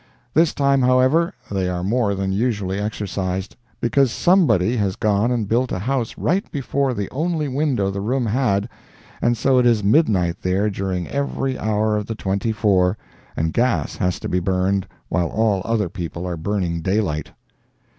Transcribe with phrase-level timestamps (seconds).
[0.33, 5.71] This time, however, they are more than usually exercised, because somebody has gone and built
[5.71, 8.67] a house right before the only window the room had,
[9.21, 12.97] and so it is midnight there during every hour of the twenty four,
[13.37, 17.33] and gas has to be burned while all other people are burning daylight.